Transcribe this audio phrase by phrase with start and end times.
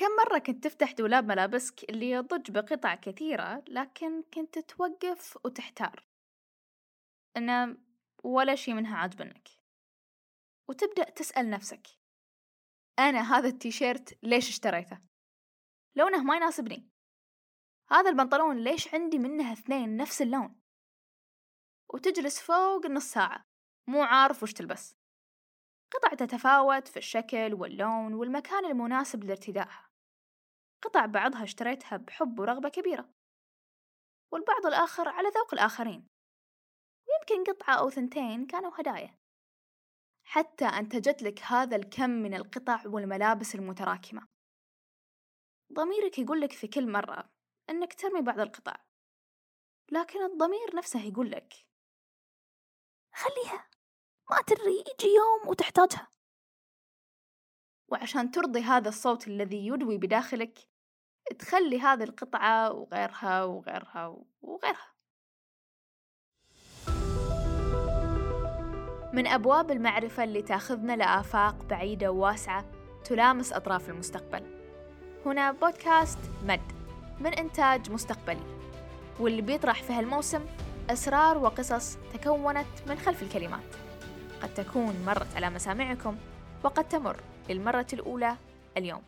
[0.00, 6.06] كم مرة كنت تفتح دولاب ملابسك اللي يضج بقطع كثيرة لكن كنت توقف وتحتار؟
[7.36, 7.78] إن
[8.24, 9.48] ولا شي منها عاجبنك.
[10.68, 11.86] وتبدأ تسأل نفسك
[12.98, 14.98] أنا هذا التيشيرت ليش اشتريته؟
[15.96, 16.90] لونه ما يناسبني.
[17.90, 20.60] هذا البنطلون ليش عندي منه اثنين نفس اللون؟
[21.94, 23.44] وتجلس فوق النص ساعة
[23.88, 24.94] مو عارف وش تلبس.
[25.92, 29.89] قطع تتفاوت في الشكل واللون والمكان المناسب لارتدائها.
[30.82, 33.08] قطع بعضها اشتريتها بحب ورغبة كبيرة.
[34.32, 36.06] والبعض الآخر على ذوق الآخرين.
[37.08, 39.18] ويمكن قطعة أو ثنتين كانوا هدايا.
[40.24, 44.26] حتى أنتجت لك هذا الكم من القطع والملابس المتراكمة.
[45.72, 47.30] ضميرك يقولك في كل مرة
[47.70, 48.76] أنك ترمي بعض القطع.
[49.92, 51.54] لكن الضمير نفسه يقولك
[53.14, 53.70] خليها
[54.30, 56.10] ما تدري يجي يوم وتحتاجها.
[57.88, 60.69] وعشان ترضي هذا الصوت الذي يدوي بداخلك
[61.38, 64.90] تخلي هذه القطعة وغيرها وغيرها وغيرها.
[69.12, 72.64] من أبواب المعرفة اللي تأخذنا لآفاق بعيدة وواسعة
[73.04, 74.42] تلامس أطراف المستقبل.
[75.26, 76.72] هنا بودكاست مد
[77.20, 78.60] من إنتاج مستقبلي.
[79.20, 80.46] واللي بيطرح في هالموسم
[80.90, 83.74] أسرار وقصص تكونت من خلف الكلمات.
[84.42, 86.16] قد تكون مرت على مسامعكم
[86.64, 87.16] وقد تمر
[87.48, 88.36] للمرة الأولى
[88.76, 89.02] اليوم.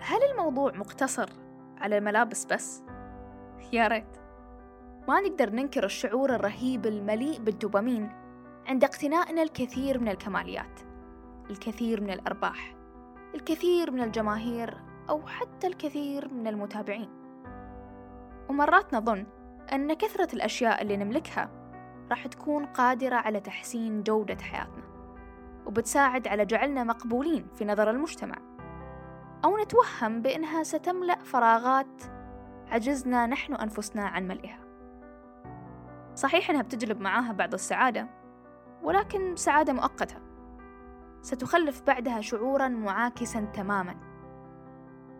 [0.00, 1.30] هل الموضوع مقتصر
[1.78, 2.82] على الملابس بس؟
[3.72, 4.16] يا ريت.
[5.08, 8.12] ما نقدر ننكر الشعور الرهيب المليء بالدوبامين
[8.66, 10.80] عند اقتنائنا الكثير من الكماليات
[11.50, 12.76] الكثير من الأرباح
[13.34, 14.76] الكثير من الجماهير
[15.08, 17.08] أو حتى الكثير من المتابعين.
[18.48, 19.26] ومرات نظن
[19.72, 21.50] أن كثرة الأشياء اللي نملكها
[22.10, 24.84] راح تكون قادرة على تحسين جودة حياتنا
[25.66, 28.36] وبتساعد على جعلنا مقبولين في نظر المجتمع.
[29.44, 32.02] أو نتوهم بأنها ستملأ فراغات
[32.68, 34.60] عجزنا نحن أنفسنا عن ملئها.
[36.14, 38.08] صحيح أنها بتجلب معاها بعض السعادة
[38.82, 40.16] ولكن سعادة مؤقتة.
[41.22, 43.96] ستخلف بعدها شعورا معاكسا تماما.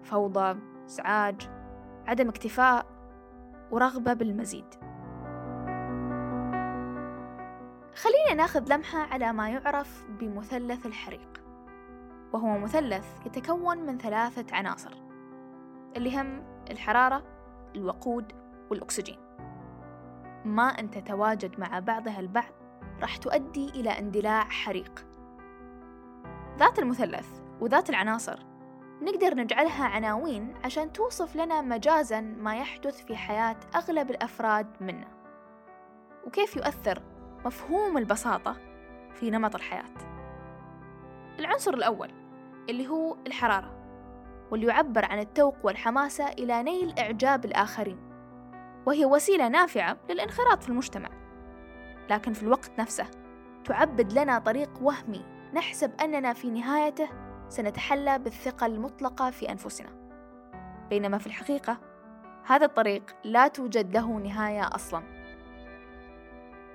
[0.04, 1.50] فوضى إزعاج
[2.06, 2.86] عدم اكتفاء
[3.70, 4.74] ورغبة بالمزيد.
[7.94, 11.39] خلينا ناخذ لمحة على ما يعرف بمثلث الحريق.
[12.32, 14.92] وهو مثلث يتكون من ثلاثة عناصر
[15.96, 17.22] اللي هم الحرارة
[17.76, 18.32] الوقود
[18.70, 19.18] والأكسجين.
[20.44, 22.52] ما أن تتواجد مع بعضها البعض
[23.00, 25.06] راح تؤدي إلى اندلاع حريق.
[26.58, 28.38] ذات المثلث وذات العناصر
[29.02, 35.08] نقدر نجعلها عناوين عشان توصف لنا مجازا ما يحدث في حياة أغلب الأفراد منا.
[36.26, 37.02] وكيف يؤثر
[37.44, 38.56] مفهوم البساطة
[39.14, 39.94] في نمط الحياة؟
[41.38, 42.19] العنصر الأول
[42.70, 43.80] اللي هو الحرارة
[44.50, 47.98] واللي يعبر عن التوق والحماسة إلى نيل إعجاب الآخرين
[48.86, 51.08] وهي وسيلة نافعة للانخراط في المجتمع.
[52.10, 53.06] لكن في الوقت نفسه
[53.64, 57.08] تعبد لنا طريق وهمي نحسب أننا في نهايته
[57.48, 59.90] سنتحلى بالثقة المطلقة في أنفسنا.
[60.90, 61.78] بينما في الحقيقة
[62.46, 65.02] هذا الطريق لا توجد له نهاية أصلا.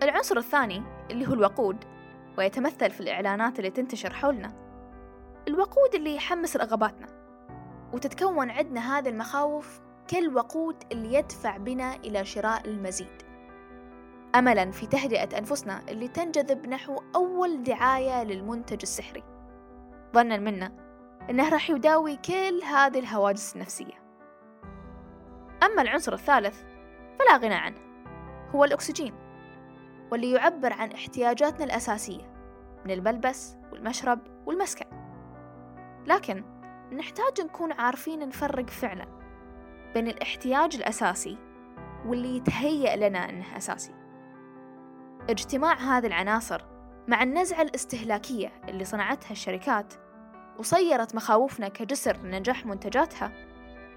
[0.03, 1.77] العنصر الثاني اللي هو الوقود
[2.37, 4.64] ويتمثل في الإعلانات اللي تنتشر حولنا
[5.47, 7.07] الوقود اللي يحمس رغباتنا
[7.93, 13.21] وتتكون عندنا هذه المخاوف كالوقود اللي يدفع بنا إلى شراء المزيد.
[14.35, 19.23] أملا في تهدئة أنفسنا اللي تنجذب نحو أول دعاية للمنتج السحري.
[20.15, 20.71] ظنا منا
[21.29, 24.05] أنه راح يداوي كل هذه الهواجس النفسية.
[25.63, 26.61] أما العنصر الثالث
[27.19, 27.77] فلا غنى عنه
[28.55, 29.13] هو الأكسجين
[30.11, 32.33] واللي يعبر عن احتياجاتنا الأساسية
[32.85, 35.04] من الملبس والمشرب والمسكن.
[36.07, 36.43] لكن
[36.91, 39.05] نحتاج نكون عارفين نفرق فعلا
[39.93, 41.37] بين الاحتياج الأساسي
[42.05, 43.93] واللي يتهيأ لنا أنه أساسي.
[45.29, 46.61] اجتماع هذه العناصر
[47.07, 49.93] مع النزعة الاستهلاكية اللي صنعتها الشركات
[50.59, 53.31] وصيرت مخاوفنا كجسر لنجاح منتجاتها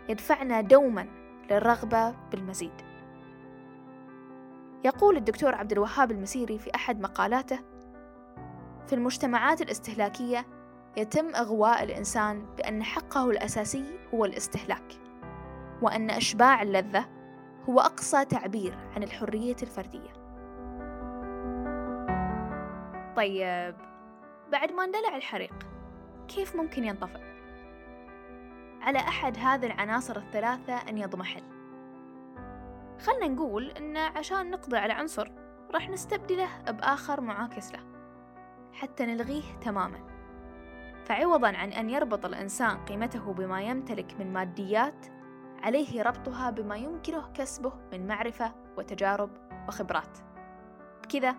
[0.09, 1.07] يدفعنا دوما
[1.51, 2.89] للرغبة بالمزيد.
[4.85, 7.59] يقول الدكتور عبد الوهاب المسيري في أحد مقالاته
[8.87, 10.47] في المجتمعات الاستهلاكية
[10.97, 14.93] يتم إغواء الإنسان بأن حقه الأساسي هو الاستهلاك
[15.83, 17.05] وأن إشباع اللذة
[17.69, 20.13] هو أقصى تعبير عن الحرية الفردية.
[23.17, 23.75] طيب
[24.53, 25.55] بعد ما اندلع الحريق
[26.29, 27.21] كيف ممكن ينطفئ؟
[28.81, 31.43] على أحد هذه العناصر الثلاثة أن يضمحل.
[33.01, 35.33] خلنا نقول إن عشان نقضي على عنصر
[35.75, 37.81] راح نستبدله بآخر معاكس له
[38.73, 40.18] حتى نلغيه تماما.
[41.09, 45.07] فعوضا عن أن يربط الإنسان قيمته بما يمتلك من ماديات
[45.63, 49.31] عليه ربطها بما يمكنه كسبه من معرفة وتجارب
[49.69, 50.19] وخبرات.
[51.03, 51.35] بكذا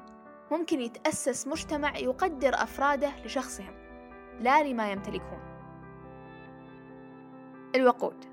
[0.51, 3.73] ممكن يتأسس مجتمع يقدر أفراده لشخصهم
[4.39, 5.39] لا لما يمتلكون
[7.75, 8.25] الوقود.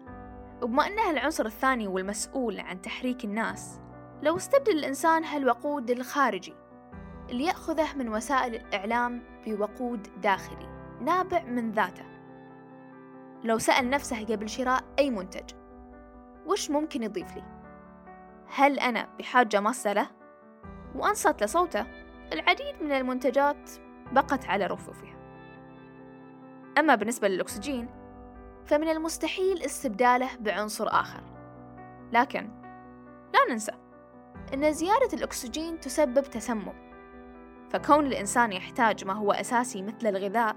[0.63, 3.81] وبما أنها العنصر الثاني والمسؤول عن تحريك الناس
[4.23, 6.55] لو استبدل الإنسان هالوقود الخارجي
[7.31, 10.76] اللي يأخذه من وسائل الإعلام بوقود داخلي.
[11.01, 12.05] نابع من ذاته
[13.45, 15.55] لو سأل نفسه قبل شراء أي منتج
[16.47, 17.43] وش ممكن يضيف لي؟
[18.49, 20.09] هل أنا بحاجة ماسة له؟
[20.95, 21.87] وأنصت لصوته
[22.33, 23.71] العديد من المنتجات
[24.13, 25.17] بقت على رفوفها
[26.79, 27.89] أما بالنسبة للأكسجين
[28.67, 31.23] فمن المستحيل استبداله بعنصر آخر
[32.13, 32.51] لكن
[33.35, 33.73] لا ننسى
[34.55, 36.87] أن زيادة الأكسجين تسبب تسمم
[37.71, 40.57] فكون الإنسان يحتاج ما هو أساسي مثل الغذاء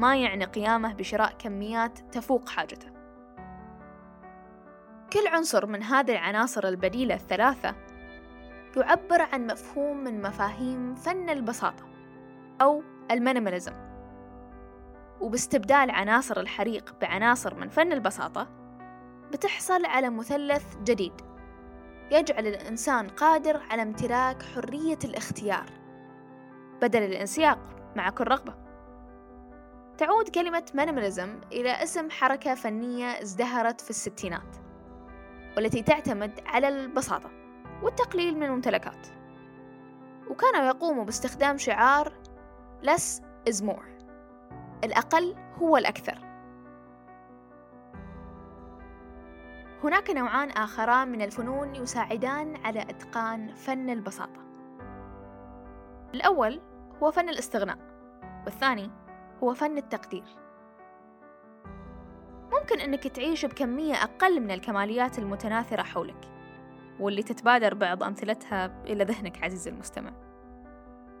[0.00, 2.88] ما يعني قيامه بشراء كميات تفوق حاجته.
[5.12, 7.74] كل عنصر من هذه العناصر البديلة الثلاثة
[8.76, 11.84] يعبر عن مفهوم من مفاهيم فن البساطة
[12.62, 13.72] أو ال minimalism.
[15.20, 18.48] وباستبدال عناصر الحريق بعناصر من فن البساطة
[19.32, 21.12] بتحصل على مثلث جديد
[22.10, 25.66] يجعل الإنسان قادر على امتلاك حرية الاختيار
[26.82, 27.58] بدل الانسياق
[27.96, 28.69] مع كل رغبة.
[30.00, 34.56] تعود كلمة minimalism إلى اسم حركة فنية ازدهرت في الستينات
[35.56, 37.30] والتي تعتمد على البساطة
[37.82, 39.06] والتقليل من الممتلكات.
[40.30, 42.12] وكانوا يقوموا باستخدام شعار
[42.82, 44.04] less is more
[44.84, 46.18] الأقل هو الأكثر.
[49.84, 54.40] هناك نوعان آخران من الفنون يساعدان على إتقان فن البساطة.
[56.14, 56.60] الأول
[57.02, 57.78] هو فن الاستغناء
[58.44, 58.90] والثاني
[59.42, 60.24] هو فن التقدير.
[62.52, 66.28] ممكن أنك تعيش بكمية أقل من الكماليات المتناثرة حولك
[67.00, 70.12] واللي تتبادر بعض أمثلتها إلى ذهنك عزيزي المستمع.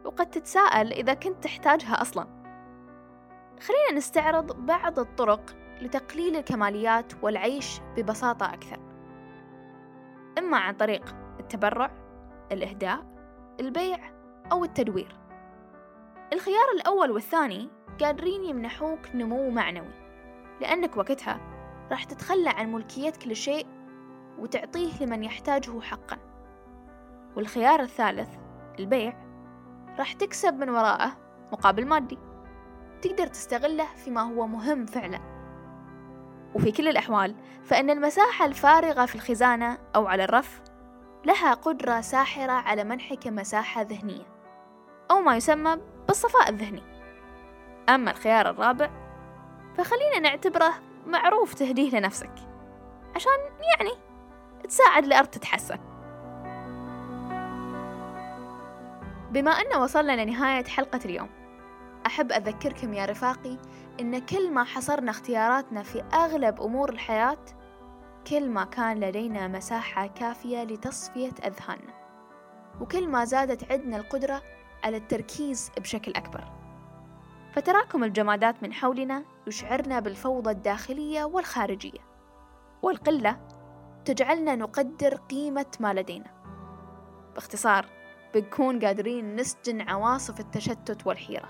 [0.04, 2.26] وقد تتساءل إذا كنت تحتاجها أصلا.
[3.60, 8.78] خلينا نستعرض بعض الطرق لتقليل الكماليات والعيش ببساطة أكثر.
[10.38, 11.04] إما عن طريق
[11.40, 11.90] التبرع
[12.52, 13.06] الإهداء
[13.60, 13.98] البيع
[14.52, 15.16] أو التدوير.
[16.32, 17.68] الخيار الأول والثاني
[18.02, 19.94] قادرين يمنحوك نمو معنوي.
[20.60, 21.40] لأنك وقتها
[21.90, 23.66] راح تتخلى عن ملكيتك لشيء
[24.38, 26.18] وتعطيه لمن يحتاجه حقا.
[27.36, 28.28] والخيار الثالث
[28.78, 29.12] البيع
[29.98, 31.16] راح تكسب من وراءه
[31.52, 32.18] مقابل مادي.
[33.02, 35.20] تقدر تستغله فيما هو مهم فعلا.
[36.54, 40.62] وفي كل الأحوال فإن المساحة الفارغة في الخزانة أو على الرف
[41.24, 44.26] لها قدرة ساحرة على منحك مساحة ذهنية
[45.10, 45.76] أو ما يسمى
[46.08, 46.89] بالصفاء الذهني.
[47.94, 48.90] أما الخيار الرابع
[49.76, 50.74] فخلينا نعتبره
[51.06, 52.32] معروف تهديه لنفسك
[53.16, 53.38] عشان
[53.76, 53.90] يعني
[54.68, 55.78] تساعد الأرض تتحسن.
[59.30, 61.28] بما أن وصلنا لنهاية حلقة اليوم
[62.06, 63.56] أحب أذكركم يا رفاقي
[64.00, 67.44] إن كل ما حصرنا اختياراتنا في أغلب أمور الحياة
[68.26, 71.94] كل ما كان لدينا مساحة كافية لتصفية أذهاننا
[72.80, 74.42] وكل ما زادت عندنا القدرة
[74.84, 76.59] على التركيز بشكل أكبر.
[77.52, 81.98] فتراكم الجمادات من حولنا يشعرنا بالفوضى الداخلية والخارجية.
[82.82, 83.40] والقلة
[84.04, 86.40] تجعلنا نقدر قيمة ما لدينا.
[87.34, 87.86] باختصار
[88.34, 91.48] بنكون قادرين نسجن عواصف التشتت والحيرة.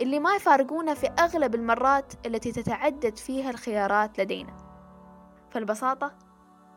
[0.00, 4.56] اللي ما يفارقونا في أغلب المرات التي تتعدد فيها الخيارات لدينا.
[5.50, 6.18] فالبساطة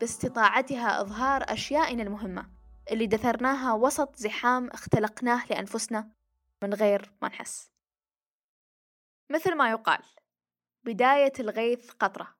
[0.00, 2.46] باستطاعتها إظهار أشيائنا المهمة
[2.90, 6.08] اللي دثرناها وسط زحام اختلقناه لأنفسنا
[6.62, 7.70] من غير ما نحس.
[9.30, 10.02] مثل ما يقال
[10.84, 12.36] بداية الغيث قطرة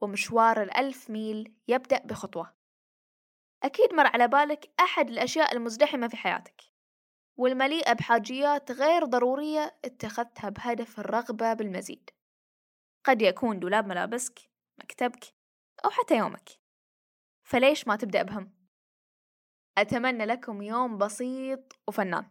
[0.00, 2.54] ومشوار الألف ميل يبدأ بخطوة.
[3.62, 6.62] أكيد مر على بالك أحد الأشياء المزدحمة في حياتك
[7.36, 12.10] والمليئة بحاجيات غير ضرورية اتخذتها بهدف الرغبة بالمزيد.
[13.04, 14.38] قد يكون دولاب ملابسك
[14.78, 15.24] مكتبك
[15.84, 16.50] أو حتى يومك.
[17.42, 18.52] فليش ما تبدأ بهم؟
[19.78, 22.30] أتمنى لكم يوم بسيط وفنان.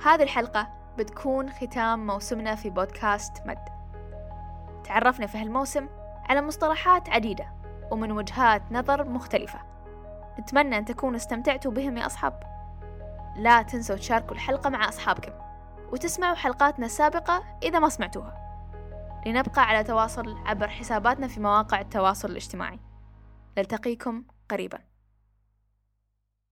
[0.00, 3.68] هذه الحلقة بتكون ختام موسمنا في بودكاست مد.
[4.84, 5.88] تعرفنا في هالموسم
[6.28, 7.52] على مصطلحات عديدة
[7.90, 9.58] ومن وجهات نظر مختلفة.
[10.38, 12.42] نتمنى أن تكونوا استمتعتوا بهم يا أصحاب.
[13.36, 15.32] لا تنسوا تشاركوا الحلقة مع أصحابكم
[15.92, 18.40] وتسمعوا حلقاتنا السابقة إذا ما سمعتوها.
[19.26, 22.80] لنبقى على تواصل عبر حساباتنا في مواقع التواصل الاجتماعي.
[23.58, 24.93] نلتقيكم قريباً.